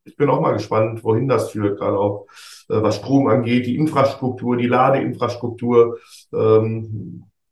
ich 0.05 0.17
bin 0.17 0.29
auch 0.29 0.41
mal 0.41 0.53
gespannt, 0.53 1.03
wohin 1.03 1.29
das 1.29 1.51
führt, 1.51 1.79
gerade 1.79 1.99
auch 1.99 2.27
was 2.69 2.97
Strom 2.97 3.27
angeht, 3.27 3.67
die 3.67 3.77
Infrastruktur, 3.77 4.57
die 4.57 4.67
Ladeinfrastruktur. 4.67 5.99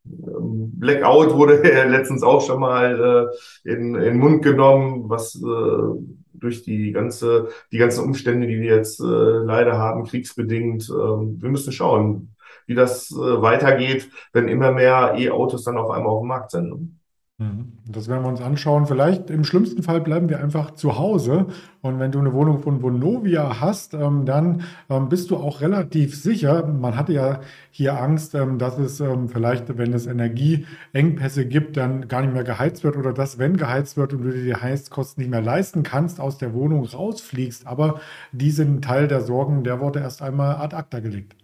Blackout 0.05 1.35
wurde 1.35 1.63
letztens 1.89 2.23
auch 2.23 2.41
schon 2.41 2.61
mal 2.61 3.31
äh, 3.65 3.71
in, 3.71 3.95
in 3.95 4.03
den 4.03 4.19
Mund 4.19 4.43
genommen, 4.43 5.09
was 5.09 5.35
äh, 5.37 5.99
durch 6.35 6.63
die 6.63 6.93
ganze, 6.93 7.49
die 7.73 7.79
ganzen 7.79 8.05
Umstände, 8.05 8.47
die 8.47 8.61
wir 8.61 8.77
jetzt 8.77 9.01
äh, 9.01 9.05
leider 9.05 9.79
haben, 9.79 10.05
kriegsbedingt. 10.05 10.89
Äh, 10.91 10.93
wir 10.93 11.49
müssen 11.49 11.73
schauen, 11.73 12.35
wie 12.67 12.75
das 12.75 13.11
äh, 13.11 13.43
weitergeht, 13.43 14.11
wenn 14.33 14.49
immer 14.49 14.73
mehr 14.73 15.15
E-Autos 15.17 15.65
dann 15.65 15.79
auf 15.79 15.91
einmal 15.91 16.13
auf 16.13 16.23
dem 16.23 16.29
Markt 16.29 16.51
sind. 16.51 16.99
Mhm. 17.39 17.73
Das 17.89 18.07
werden 18.07 18.23
wir 18.23 18.29
uns 18.29 18.41
anschauen. 18.41 18.87
Vielleicht 18.87 19.29
im 19.29 19.43
schlimmsten 19.43 19.83
Fall 19.83 20.01
bleiben 20.01 20.29
wir 20.29 20.39
einfach 20.39 20.71
zu 20.71 20.99
Hause. 20.99 21.47
Und 21.83 21.99
wenn 21.99 22.13
du 22.13 22.21
eine 22.21 22.33
Wohnung 22.33 22.61
von 22.61 22.81
Vonovia 22.81 23.61
hast, 23.61 23.93
ähm, 23.95 24.25
dann 24.25 24.63
ähm, 24.89 25.09
bist 25.09 25.31
du 25.33 25.37
auch 25.37 25.61
relativ 25.61 26.15
sicher. 26.15 26.65
Man 26.65 26.97
hatte 26.97 27.13
ja 27.13 27.41
hier 27.73 28.01
Angst, 28.01 28.37
ähm, 28.37 28.59
dass 28.59 28.79
es 28.79 29.03
vielleicht, 29.29 29.77
wenn 29.77 29.93
es 29.93 30.07
Energieengpässe 30.07 31.47
gibt, 31.47 31.77
dann 31.77 32.07
gar 32.07 32.23
nicht 32.23 32.33
mehr 32.35 32.45
geheizt 32.45 32.85
wird 32.85 32.97
oder 32.97 33.13
dass, 33.13 33.39
wenn 33.39 33.57
geheizt 33.57 33.97
wird 33.97 34.13
und 34.13 34.23
du 34.23 34.31
dir 34.31 34.45
die 34.45 34.55
Heizkosten 34.55 35.21
nicht 35.23 35.31
mehr 35.31 35.43
leisten 35.43 35.83
kannst, 35.83 36.21
aus 36.21 36.39
der 36.39 36.55
Wohnung 36.55 36.85
rausfliegst. 36.85 37.67
Aber 37.67 38.01
die 38.31 38.53
sind 38.53 38.85
Teil 38.85 39.09
der 39.09 39.23
Sorgen, 39.23 39.65
der 39.65 39.81
wurde 39.81 39.99
erst 39.99 40.23
einmal 40.23 40.57
ad 40.57 40.77
acta 40.77 41.01
gelegt. 41.01 41.44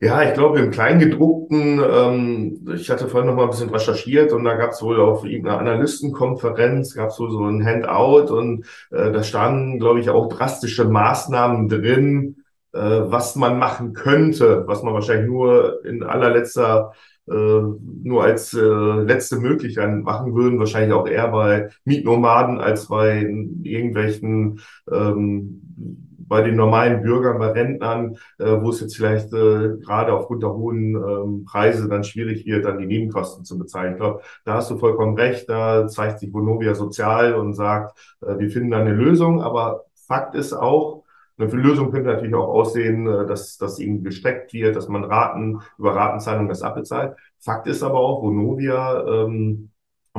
Ja, 0.00 0.22
ich 0.22 0.34
glaube 0.34 0.60
im 0.60 0.70
Kleingedruckten, 0.70 1.80
ähm, 1.84 2.68
ich 2.72 2.88
hatte 2.88 3.08
vorhin 3.08 3.28
noch 3.28 3.34
mal 3.34 3.44
ein 3.44 3.50
bisschen 3.50 3.70
recherchiert 3.70 4.32
und 4.32 4.44
da 4.44 4.54
gab 4.54 4.70
es 4.70 4.80
wohl 4.80 5.00
auf 5.00 5.24
irgendeiner 5.24 5.58
Analystenkonferenz, 5.58 6.94
gab 6.94 7.08
es 7.10 7.18
wohl 7.18 7.32
so 7.32 7.44
ein 7.44 7.64
Handout 7.64 8.32
und 8.32 8.64
äh, 8.92 9.10
da 9.10 9.24
standen, 9.24 9.80
glaube 9.80 9.98
ich, 9.98 10.08
auch 10.08 10.28
drastische 10.28 10.84
Maßnahmen 10.84 11.68
drin, 11.68 12.36
äh, 12.72 12.78
was 12.78 13.34
man 13.34 13.58
machen 13.58 13.92
könnte, 13.92 14.62
was 14.68 14.84
man 14.84 14.94
wahrscheinlich 14.94 15.26
nur 15.26 15.84
in 15.84 16.04
allerletzter, 16.04 16.92
äh, 17.28 17.32
nur 17.32 18.22
als 18.22 18.54
äh, 18.54 18.60
letzte 18.60 19.40
Möglichkeit 19.40 19.90
machen 20.04 20.32
würden, 20.32 20.60
wahrscheinlich 20.60 20.92
auch 20.94 21.08
eher 21.08 21.26
bei 21.26 21.70
Mietnomaden 21.84 22.60
als 22.60 22.86
bei 22.86 23.22
irgendwelchen 23.64 24.60
ähm, 24.92 26.07
bei 26.28 26.42
den 26.42 26.56
normalen 26.56 27.02
Bürgern, 27.02 27.38
bei 27.38 27.50
Rentnern, 27.52 28.16
äh, 28.38 28.60
wo 28.60 28.70
es 28.70 28.80
jetzt 28.80 28.96
vielleicht 28.96 29.32
äh, 29.32 29.76
gerade 29.78 30.12
aufgrund 30.12 30.42
der 30.42 30.52
hohen 30.52 30.94
ähm, 30.94 31.44
Preise 31.44 31.88
dann 31.88 32.04
schwierig 32.04 32.46
wird, 32.46 32.64
dann 32.64 32.78
die 32.78 32.86
Nebenkosten 32.86 33.44
zu 33.44 33.58
bezahlen. 33.58 33.92
Ich 33.92 33.98
glaube, 33.98 34.20
da 34.44 34.54
hast 34.54 34.70
du 34.70 34.78
vollkommen 34.78 35.16
recht. 35.16 35.48
Da 35.48 35.86
zeigt 35.88 36.20
sich 36.20 36.32
Vonovia 36.32 36.74
sozial 36.74 37.34
und 37.34 37.54
sagt, 37.54 37.98
äh, 38.20 38.38
wir 38.38 38.50
finden 38.50 38.70
da 38.70 38.78
eine 38.78 38.92
Lösung. 38.92 39.42
Aber 39.42 39.84
Fakt 40.06 40.34
ist 40.34 40.52
auch, 40.52 41.04
eine 41.38 41.50
Lösung 41.52 41.90
könnte 41.90 42.10
natürlich 42.10 42.34
auch 42.34 42.48
aussehen, 42.48 43.06
äh, 43.06 43.26
dass 43.26 43.56
das 43.58 43.78
irgendwie 43.78 44.04
gestreckt 44.04 44.52
wird, 44.52 44.76
dass 44.76 44.88
man 44.88 45.04
Raten 45.04 45.60
über 45.78 45.94
Ratenzahlung 45.94 46.48
das 46.48 46.62
abbezahlt. 46.62 47.16
Fakt 47.38 47.66
ist 47.66 47.82
aber 47.82 47.98
auch, 47.98 48.22
Vonovia 48.22 49.04
ähm, 49.06 49.70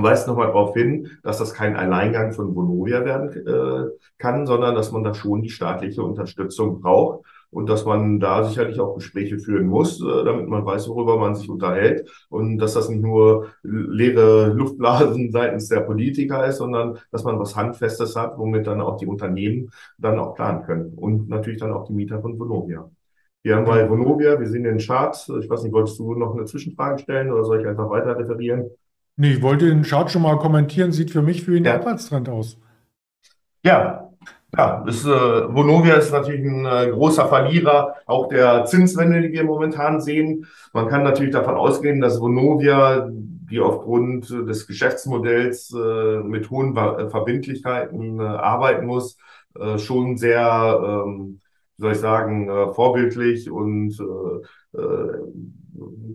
weist 0.03 0.27
nochmal 0.27 0.48
darauf 0.48 0.74
hin, 0.74 1.10
dass 1.24 1.38
das 1.38 1.53
kein 1.53 1.75
Alleingang 1.75 2.34
von 2.34 2.56
Vonovia 2.56 3.06
werden 3.06 3.48
äh, 3.48 3.89
kann, 4.18 4.46
sondern 4.46 4.75
dass 4.75 4.91
man 4.91 5.03
da 5.03 5.13
schon 5.13 5.41
die 5.41 5.50
staatliche 5.50 6.03
Unterstützung 6.03 6.82
braucht 6.82 7.25
und 7.51 7.68
dass 7.70 7.86
man 7.86 8.20
da 8.20 8.44
sicherlich 8.44 8.79
auch 8.79 8.96
Gespräche 8.96 9.39
führen 9.39 9.68
muss, 9.68 10.01
äh, 10.01 10.24
damit 10.24 10.48
man 10.48 10.65
weiß, 10.65 10.88
worüber 10.89 11.18
man 11.18 11.36
sich 11.36 11.50
unterhält 11.50 12.10
und 12.29 12.58
dass 12.58 12.74
das 12.74 12.89
nicht 12.89 13.01
nur 13.01 13.48
leere 13.63 14.48
Luftblasen 14.53 15.32
seitens 15.34 15.68
der 15.68 15.82
Politiker 15.82 16.46
ist, 16.46 16.58
sondern 16.58 17.00
dass 17.12 17.24
man 17.24 17.39
was 17.39 17.56
Handfestes 17.56 18.15
hat, 18.15 18.38
womit 18.38 18.68
dann 18.68 18.82
auch 18.82 18.98
die 18.98 19.08
Unternehmen 19.08 19.72
dann 19.98 20.20
auch 20.20 20.36
planen 20.36 20.63
können 20.63 20.94
und 20.96 21.29
natürlich 21.29 21.60
dann 21.60 21.74
auch 21.74 21.86
die 21.86 21.94
Mieter 21.94 22.22
von 22.22 22.38
Vonovia. 22.39 22.89
Wir 23.41 23.56
haben 23.56 23.65
bei 23.65 23.89
Vonovia, 23.89 24.38
wir 24.39 24.48
sehen 24.48 24.63
den 24.63 24.79
Chart. 24.79 25.15
Ich 25.39 25.50
weiß 25.50 25.63
nicht, 25.63 25.72
wolltest 25.72 25.98
du 25.98 26.13
noch 26.13 26.36
eine 26.36 26.46
Zwischenfrage 26.46 27.00
stellen 27.00 27.32
oder 27.32 27.46
soll 27.46 27.62
ich 27.62 27.68
einfach 27.68 27.89
weiter 27.89 28.18
referieren? 28.18 28.70
Nee, 29.19 29.33
ich 29.33 29.41
wollte 29.41 29.67
den 29.67 29.83
Chart 29.83 30.09
schon 30.09 30.21
mal 30.21 30.38
kommentieren. 30.38 30.93
Sieht 30.93 31.11
für 31.11 31.21
mich 31.21 31.43
für 31.43 31.57
ihn 31.57 31.65
ja. 31.65 31.75
Abwärtstrend 31.75 32.29
aus. 32.29 32.57
Ja, 33.65 34.11
ja, 34.57 34.85
ist, 34.88 35.05
äh, 35.05 35.09
Vonovia 35.09 35.95
ist 35.95 36.13
natürlich 36.13 36.45
ein 36.45 36.65
äh, 36.65 36.89
großer 36.89 37.27
Verlierer, 37.27 37.95
auch 38.05 38.29
der 38.29 38.63
Zinswende, 38.63 39.21
die 39.21 39.33
wir 39.33 39.43
momentan 39.43 39.99
sehen. 39.99 40.47
Man 40.71 40.88
kann 40.88 41.03
natürlich 41.03 41.33
davon 41.33 41.55
ausgehen, 41.55 41.99
dass 41.99 42.21
Vonovia, 42.21 43.09
die 43.11 43.59
aufgrund 43.59 44.29
des 44.29 44.65
Geschäftsmodells 44.65 45.73
äh, 45.73 46.19
mit 46.23 46.49
hohen 46.49 46.73
Verbindlichkeiten 46.73 48.21
äh, 48.21 48.23
arbeiten 48.23 48.85
muss, 48.85 49.17
äh, 49.59 49.77
schon 49.77 50.15
sehr 50.15 51.03
ähm, 51.05 51.41
wie 51.79 51.81
soll 51.81 51.91
ich 51.93 51.99
sagen, 51.99 52.49
äh, 52.49 52.73
vorbildlich 52.73 53.49
und 53.49 53.97
äh, 53.99 54.77
äh, 54.77 55.17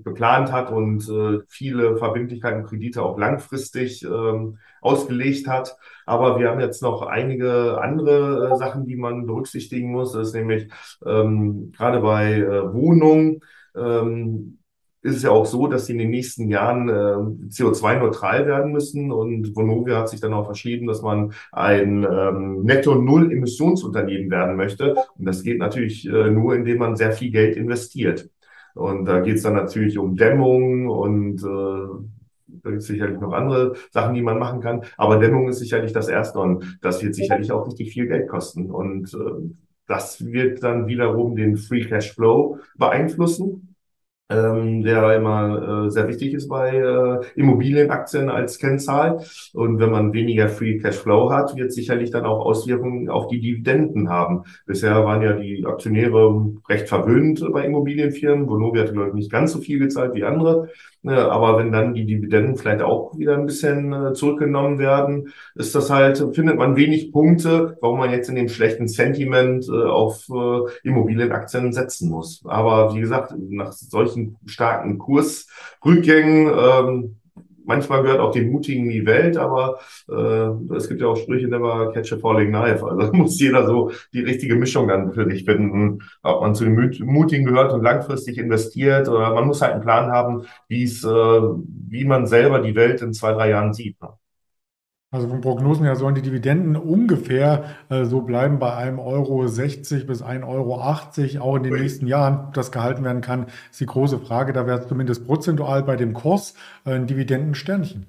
geplant 0.04 0.52
hat 0.52 0.70
und 0.70 1.08
äh, 1.08 1.40
viele 1.48 1.96
Verbindlichkeiten 1.96 2.60
und 2.60 2.66
Kredite 2.68 3.02
auch 3.02 3.18
langfristig 3.18 4.04
ähm, 4.04 4.58
ausgelegt 4.80 5.48
hat. 5.48 5.76
Aber 6.06 6.38
wir 6.38 6.50
haben 6.50 6.60
jetzt 6.60 6.82
noch 6.82 7.02
einige 7.02 7.80
andere 7.80 8.52
äh, 8.52 8.56
Sachen, 8.56 8.86
die 8.86 8.96
man 8.96 9.26
berücksichtigen 9.26 9.90
muss. 9.90 10.12
Das 10.12 10.28
ist 10.28 10.34
nämlich 10.34 10.70
ähm, 11.06 11.72
gerade 11.72 12.00
bei 12.00 12.34
äh, 12.34 12.72
Wohnungen 12.72 13.40
ähm, 13.76 14.58
ist 15.04 15.16
es 15.16 15.22
ja 15.22 15.30
auch 15.30 15.44
so, 15.44 15.66
dass 15.66 15.86
sie 15.86 15.92
in 15.92 15.98
den 15.98 16.10
nächsten 16.10 16.48
Jahren 16.48 16.88
äh, 16.88 17.52
CO2-neutral 17.52 18.46
werden 18.46 18.72
müssen. 18.72 19.12
Und 19.12 19.54
Vonovia 19.54 19.98
hat 19.98 20.08
sich 20.08 20.20
dann 20.20 20.32
auch 20.32 20.46
verschrieben, 20.46 20.86
dass 20.86 21.02
man 21.02 21.34
ein 21.52 22.06
ähm, 22.10 22.62
Netto-Null-Emissionsunternehmen 22.62 24.30
werden 24.30 24.56
möchte. 24.56 24.94
Und 25.18 25.26
das 25.26 25.42
geht 25.42 25.58
natürlich 25.58 26.08
äh, 26.08 26.30
nur, 26.30 26.54
indem 26.54 26.78
man 26.78 26.96
sehr 26.96 27.12
viel 27.12 27.30
Geld 27.30 27.56
investiert. 27.56 28.30
Und 28.74 29.04
da 29.04 29.20
geht 29.20 29.36
es 29.36 29.42
dann 29.42 29.54
natürlich 29.54 29.98
um 29.98 30.16
Dämmung 30.16 30.88
und 30.88 31.42
äh, 31.42 32.08
da 32.46 32.70
gibt 32.70 32.82
es 32.82 32.86
sicherlich 32.86 33.20
noch 33.20 33.32
andere 33.32 33.74
Sachen, 33.90 34.14
die 34.14 34.22
man 34.22 34.38
machen 34.38 34.60
kann. 34.60 34.82
Aber 34.96 35.18
Dämmung 35.18 35.48
ist 35.48 35.58
sicherlich 35.58 35.92
das 35.92 36.08
Erste 36.08 36.38
und 36.38 36.78
das 36.82 37.02
wird 37.02 37.14
sicherlich 37.14 37.52
auch 37.52 37.66
richtig 37.66 37.92
viel 37.92 38.06
Geld 38.06 38.28
kosten. 38.28 38.70
Und 38.70 39.14
äh, 39.14 39.54
das 39.86 40.24
wird 40.24 40.62
dann 40.62 40.86
wiederum 40.86 41.36
den 41.36 41.56
Free 41.56 41.84
Cash 41.84 42.14
Flow 42.14 42.58
beeinflussen 42.76 43.73
ähm, 44.30 44.82
der 44.82 45.16
immer 45.16 45.86
äh, 45.86 45.90
sehr 45.90 46.08
wichtig 46.08 46.32
ist 46.34 46.48
bei 46.48 46.76
äh, 46.76 47.20
Immobilienaktien 47.38 48.30
als 48.30 48.58
Kennzahl. 48.58 49.24
Und 49.52 49.78
wenn 49.78 49.90
man 49.90 50.12
weniger 50.12 50.48
Free 50.48 50.78
Cash 50.78 50.96
Flow 50.96 51.30
hat, 51.30 51.56
wird 51.56 51.72
sicherlich 51.72 52.10
dann 52.10 52.24
auch 52.24 52.44
Auswirkungen 52.44 53.08
auf 53.10 53.28
die 53.28 53.40
Dividenden 53.40 54.08
haben. 54.08 54.44
Bisher 54.66 55.04
waren 55.04 55.22
ja 55.22 55.34
die 55.34 55.64
Aktionäre 55.66 56.52
recht 56.68 56.88
verwöhnt 56.88 57.44
bei 57.52 57.66
Immobilienfirmen. 57.66 58.48
Vonovia 58.48 58.84
hat, 58.84 58.92
glaube 58.92 59.08
ich, 59.08 59.14
nicht 59.14 59.32
ganz 59.32 59.52
so 59.52 59.60
viel 59.60 59.78
gezahlt 59.78 60.14
wie 60.14 60.24
andere. 60.24 60.68
Aber 61.06 61.58
wenn 61.58 61.72
dann 61.72 61.94
die 61.94 62.06
Dividenden 62.06 62.56
vielleicht 62.56 62.82
auch 62.82 63.16
wieder 63.16 63.34
ein 63.36 63.46
bisschen 63.46 63.92
äh, 63.92 64.12
zurückgenommen 64.14 64.78
werden, 64.78 65.32
ist 65.54 65.74
das 65.74 65.90
halt, 65.90 66.18
findet 66.34 66.56
man 66.56 66.76
wenig 66.76 67.12
Punkte, 67.12 67.76
warum 67.80 67.98
man 67.98 68.10
jetzt 68.10 68.28
in 68.28 68.36
dem 68.36 68.48
schlechten 68.48 68.88
Sentiment 68.88 69.68
äh, 69.68 69.72
auf 69.72 70.28
äh, 70.30 70.88
Immobilienaktien 70.88 71.72
setzen 71.72 72.10
muss. 72.10 72.42
Aber 72.46 72.94
wie 72.94 73.00
gesagt, 73.00 73.34
nach 73.36 73.72
solchen 73.72 74.36
starken 74.46 74.98
Kursrückgängen 74.98 76.52
ähm, 76.56 77.16
manchmal 77.64 78.02
gehört 78.02 78.20
auch 78.20 78.32
den 78.32 78.50
Mutigen 78.50 78.88
die 78.88 79.06
Welt, 79.06 79.36
aber 79.36 79.78
äh, 80.08 80.74
es 80.74 80.88
gibt 80.88 81.00
ja 81.00 81.08
auch 81.08 81.16
Sprüche, 81.16 81.48
never 81.48 81.92
catch 81.92 82.12
a 82.12 82.18
falling 82.18 82.50
knife. 82.50 82.84
Also 82.86 83.12
muss 83.12 83.40
jeder 83.40 83.66
so 83.66 83.90
die 84.12 84.20
richtige 84.20 84.56
Mischung 84.56 84.88
dann 84.88 85.12
für 85.12 85.28
sich 85.28 85.44
finden, 85.44 86.00
ob 86.22 86.42
man 86.42 86.54
zu 86.54 86.64
den 86.64 86.74
Mutigen 87.04 87.44
gehört 87.44 87.72
und 87.72 87.82
langfristig 87.82 88.38
investiert 88.38 89.08
oder 89.08 89.34
man 89.34 89.46
muss 89.46 89.62
halt 89.62 89.72
einen 89.74 89.82
Plan 89.82 90.10
haben, 90.10 90.44
wie 90.68 90.84
es, 90.84 91.04
äh, 91.04 91.08
wie 91.08 92.04
man 92.04 92.26
selber 92.26 92.60
die 92.60 92.74
Welt 92.74 93.02
in 93.02 93.12
zwei, 93.12 93.32
drei 93.32 93.50
Jahren 93.50 93.72
sieht. 93.72 94.00
Ne? 94.00 94.08
Also 95.14 95.28
von 95.28 95.42
Prognosen 95.42 95.84
her 95.84 95.94
sollen 95.94 96.16
die 96.16 96.22
Dividenden 96.22 96.74
ungefähr 96.74 97.76
äh, 97.88 98.04
so 98.04 98.22
bleiben 98.22 98.58
bei 98.58 98.74
einem 98.74 98.98
Euro 98.98 99.46
60 99.46 100.08
bis 100.08 100.24
1,80 100.24 100.44
Euro 100.48 100.80
auch 101.40 101.54
in 101.54 101.62
den 101.62 101.74
nächsten 101.74 102.08
Jahren. 102.08 102.48
Ob 102.48 102.54
das 102.54 102.72
gehalten 102.72 103.04
werden 103.04 103.20
kann, 103.20 103.46
ist 103.70 103.80
die 103.80 103.86
große 103.86 104.18
Frage. 104.18 104.52
Da 104.52 104.66
wäre 104.66 104.80
es 104.80 104.88
zumindest 104.88 105.24
prozentual 105.24 105.84
bei 105.84 105.94
dem 105.94 106.14
Kurs 106.14 106.54
äh, 106.84 106.94
ein 106.94 107.06
Dividendensternchen. 107.06 108.06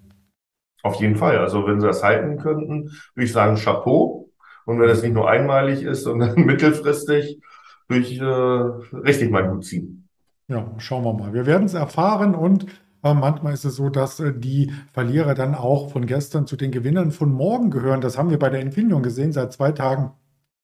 Auf 0.82 0.96
jeden 0.96 1.16
Fall. 1.16 1.38
Also 1.38 1.68
wenn 1.68 1.80
Sie 1.80 1.86
das 1.86 2.02
halten 2.02 2.40
könnten, 2.40 2.90
würde 3.14 3.26
ich 3.26 3.32
sagen 3.32 3.58
Chapeau. 3.58 4.32
Und 4.66 4.80
wenn 4.80 4.90
es 4.90 5.04
nicht 5.04 5.14
nur 5.14 5.30
einmalig 5.30 5.84
ist, 5.84 6.06
sondern 6.06 6.34
mittelfristig, 6.44 7.40
würde 7.88 8.02
ich 8.02 8.20
äh, 8.20 8.98
richtig 8.98 9.30
mal 9.30 9.48
gut 9.48 9.64
ziehen. 9.64 10.10
Ja, 10.48 10.72
schauen 10.80 11.04
wir 11.04 11.14
mal. 11.14 11.34
Wir 11.34 11.46
werden 11.46 11.66
es 11.66 11.76
erfahren 11.76 12.34
und 12.34 12.66
manchmal 13.14 13.54
ist 13.54 13.66
es 13.66 13.76
so, 13.76 13.90
dass 13.90 14.20
äh, 14.20 14.34
die 14.34 14.72
Verlierer 14.94 15.36
dann 15.36 15.54
auch 15.56 15.92
von 15.92 16.06
gestern 16.06 16.48
zu 16.48 16.56
den 16.56 16.72
Gewinnern 16.72 17.12
von 17.12 17.32
morgen 17.32 17.70
gehören. 17.70 18.02
Das 18.02 18.18
haben 18.18 18.30
wir 18.30 18.40
bei 18.40 18.50
der 18.50 18.62
Infineon 18.62 19.04
gesehen. 19.04 19.32
Seit 19.32 19.54
zwei 19.54 19.72
Tagen 19.72 20.12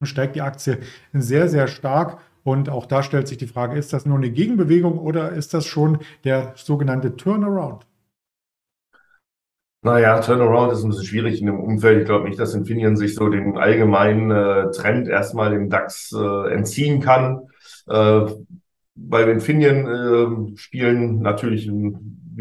steigt 0.02 0.36
die 0.36 0.42
Aktie 0.42 0.80
sehr, 1.14 1.48
sehr 1.50 1.68
stark. 1.68 2.20
Und 2.44 2.70
auch 2.70 2.88
da 2.88 3.04
stellt 3.04 3.28
sich 3.28 3.38
die 3.38 3.48
Frage, 3.48 3.78
ist 3.78 3.94
das 3.94 4.06
nur 4.08 4.18
eine 4.18 4.32
Gegenbewegung 4.32 4.98
oder 4.98 5.32
ist 5.32 5.54
das 5.54 5.68
schon 5.68 6.00
der 6.24 6.54
sogenannte 6.56 7.16
Turnaround? 7.16 7.86
Naja, 9.84 10.20
Turnaround 10.22 10.74
ist 10.74 10.84
ein 10.84 10.90
bisschen 10.90 11.06
schwierig 11.06 11.40
in 11.40 11.48
dem 11.48 11.60
Umfeld. 11.60 12.02
Ich 12.02 12.06
glaube 12.06 12.28
nicht, 12.28 12.40
dass 12.40 12.54
Infineon 12.54 12.96
sich 12.98 13.16
so 13.16 13.30
dem 13.30 13.58
allgemeinen 13.58 14.32
äh, 14.32 14.72
Trend 14.72 15.08
erstmal 15.08 15.54
im 15.54 15.70
DAX 15.70 16.12
äh, 16.12 16.54
entziehen 16.54 17.02
kann. 17.02 17.48
Äh, 17.88 18.26
bei 18.96 19.24
Infineon 19.24 20.54
äh, 20.54 20.58
spielen 20.58 21.22
natürlich 21.22 21.68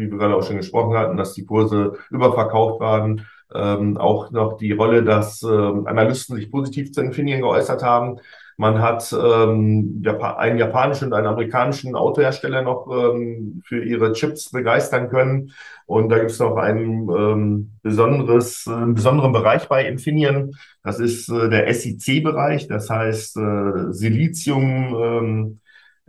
wie 0.01 0.11
wir 0.11 0.17
gerade 0.17 0.35
auch 0.35 0.43
schon 0.43 0.57
gesprochen 0.57 0.97
hatten, 0.97 1.17
dass 1.17 1.33
die 1.33 1.45
Kurse 1.45 1.93
überverkauft 2.09 2.79
waren. 2.81 3.25
Ähm, 3.53 3.97
auch 3.97 4.31
noch 4.31 4.57
die 4.57 4.71
Rolle, 4.71 5.03
dass 5.03 5.43
ähm, 5.43 5.85
Analysten 5.85 6.35
sich 6.37 6.49
positiv 6.49 6.91
zu 6.91 7.01
Infineon 7.01 7.41
geäußert 7.41 7.83
haben. 7.83 8.19
Man 8.57 8.79
hat 8.79 9.11
ähm, 9.11 10.03
einen 10.37 10.57
japanischen 10.59 11.05
und 11.07 11.13
einen 11.13 11.25
amerikanischen 11.25 11.95
Autohersteller 11.95 12.61
noch 12.61 12.87
ähm, 12.91 13.61
für 13.65 13.83
ihre 13.83 14.13
Chips 14.13 14.51
begeistern 14.51 15.09
können. 15.09 15.51
Und 15.85 16.09
da 16.09 16.19
gibt 16.19 16.31
es 16.31 16.39
noch 16.39 16.57
einen 16.57 17.09
ähm, 17.09 17.71
besonderes, 17.81 18.67
äh, 18.67 18.85
besonderen 18.93 19.31
Bereich 19.31 19.67
bei 19.67 19.87
Infineon. 19.87 20.53
Das 20.83 20.99
ist 20.99 21.27
äh, 21.29 21.49
der 21.49 21.73
SiC-Bereich, 21.73 22.67
das 22.67 22.89
heißt 22.89 23.37
äh, 23.37 23.91
Silizium, 23.93 24.95
ähm, 24.95 25.59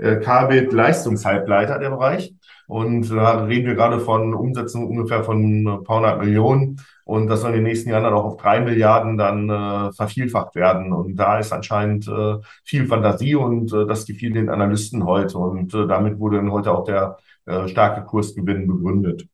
äh, 0.02 0.16
Carbid, 0.16 0.72
Leistungshalbleiter, 0.72 1.78
der 1.78 1.90
Bereich. 1.90 2.34
Und 2.66 3.10
da 3.10 3.44
reden 3.44 3.66
wir 3.66 3.74
gerade 3.74 4.00
von 4.00 4.34
Umsätzen 4.34 4.86
ungefähr 4.86 5.24
von 5.24 5.64
ein 5.64 5.84
paar 5.84 5.98
hundert 5.98 6.20
Millionen. 6.20 6.80
Und 7.04 7.26
das 7.26 7.42
soll 7.42 7.50
in 7.50 7.56
den 7.56 7.64
nächsten 7.64 7.90
Jahren 7.90 8.04
dann 8.04 8.14
auch 8.14 8.24
auf 8.24 8.36
drei 8.36 8.60
Milliarden 8.60 9.18
dann 9.18 9.50
äh, 9.50 9.92
vervielfacht 9.92 10.54
werden. 10.54 10.92
Und 10.92 11.16
da 11.16 11.38
ist 11.38 11.52
anscheinend 11.52 12.08
äh, 12.08 12.36
viel 12.64 12.86
Fantasie 12.86 13.34
und 13.34 13.72
äh, 13.72 13.86
das 13.86 14.06
gefiel 14.06 14.32
den 14.32 14.48
Analysten 14.48 15.04
heute. 15.04 15.38
Und 15.38 15.74
äh, 15.74 15.86
damit 15.86 16.18
wurde 16.18 16.36
dann 16.36 16.52
heute 16.52 16.72
auch 16.72 16.84
der 16.84 17.18
äh, 17.46 17.68
starke 17.68 18.04
Kursgewinn 18.04 18.66
begründet. 18.66 19.26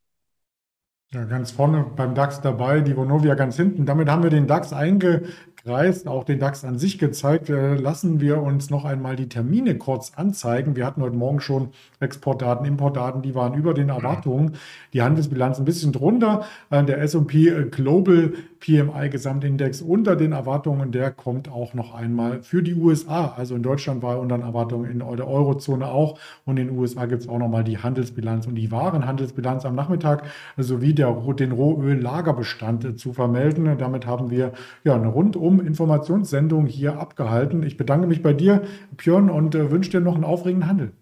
Ja, 1.11 1.23
ganz 1.23 1.49
vorne 1.49 1.87
beim 1.95 2.13
DAX 2.13 2.41
dabei, 2.41 2.81
die 2.81 2.95
Vonovia 2.95 3.33
ganz 3.33 3.55
hinten. 3.55 3.87
Damit 3.87 4.09
haben 4.09 4.21
wir 4.21 4.29
den 4.29 4.45
DAX 4.45 4.73
einge, 4.73 5.23
Kreis, 5.69 6.07
auch 6.07 6.23
den 6.23 6.39
DAX 6.39 6.65
an 6.65 6.79
sich 6.79 6.97
gezeigt. 6.97 7.47
Äh, 7.47 7.75
lassen 7.75 8.19
wir 8.19 8.41
uns 8.41 8.71
noch 8.71 8.85
einmal 8.85 9.15
die 9.15 9.29
Termine 9.29 9.77
kurz 9.77 10.13
anzeigen. 10.15 10.75
Wir 10.75 10.83
hatten 10.83 11.03
heute 11.03 11.15
Morgen 11.15 11.41
schon 11.41 11.69
Exportdaten, 11.99 12.65
Importdaten, 12.65 13.21
die 13.21 13.35
waren 13.35 13.53
über 13.53 13.75
den 13.75 13.89
Erwartungen. 13.89 14.53
Die 14.93 15.03
Handelsbilanz 15.03 15.59
ein 15.59 15.65
bisschen 15.65 15.91
drunter. 15.91 16.43
Äh, 16.71 16.83
der 16.85 16.99
S&P 17.03 17.65
Global 17.69 18.33
PMI 18.59 19.09
Gesamtindex 19.09 19.81
unter 19.81 20.15
den 20.15 20.31
Erwartungen. 20.31 20.91
Der 20.91 21.11
kommt 21.11 21.51
auch 21.51 21.75
noch 21.75 21.93
einmal 21.93 22.41
für 22.41 22.63
die 22.63 22.73
USA. 22.73 23.35
Also 23.37 23.55
in 23.55 23.61
Deutschland 23.61 24.01
war 24.01 24.15
er 24.15 24.21
unter 24.21 24.39
den 24.39 24.47
Erwartungen, 24.47 24.89
in 24.89 24.99
der 24.99 25.27
Eurozone 25.27 25.87
auch. 25.87 26.17
Und 26.45 26.57
in 26.57 26.69
den 26.69 26.77
USA 26.79 27.05
gibt 27.05 27.21
es 27.21 27.29
auch 27.29 27.37
noch 27.37 27.47
mal 27.47 27.63
die 27.63 27.77
Handelsbilanz 27.77 28.47
und 28.47 28.55
die 28.55 28.71
Warenhandelsbilanz 28.71 29.65
am 29.65 29.75
Nachmittag 29.75 30.23
sowie 30.57 30.95
der, 30.95 31.11
den 31.37 31.51
Rohöl-Lagerbestand 31.51 32.85
äh, 32.85 32.95
zu 32.95 33.13
vermelden. 33.13 33.77
Damit 33.77 34.07
haben 34.07 34.31
wir 34.31 34.53
ja 34.83 34.95
eine 34.95 35.07
rundum 35.07 35.58
Informationssendung 35.61 36.65
hier 36.65 36.99
abgehalten. 36.99 37.63
Ich 37.63 37.77
bedanke 37.77 38.07
mich 38.07 38.21
bei 38.23 38.33
dir, 38.33 38.63
Björn, 38.97 39.29
und 39.29 39.55
äh, 39.55 39.71
wünsche 39.71 39.91
dir 39.91 40.01
noch 40.01 40.15
einen 40.15 40.23
aufregenden 40.23 40.69
Handel. 40.69 40.93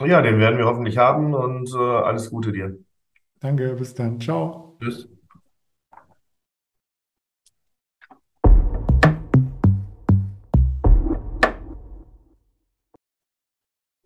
Ja, 0.00 0.22
den 0.22 0.38
werden 0.40 0.58
wir 0.58 0.66
hoffentlich 0.66 0.98
haben 0.98 1.34
und 1.34 1.72
äh, 1.72 1.76
alles 1.78 2.30
Gute 2.30 2.50
dir. 2.52 2.78
Danke, 3.40 3.74
bis 3.74 3.94
dann. 3.94 4.20
Ciao. 4.20 4.78
Tschüss. 4.80 5.08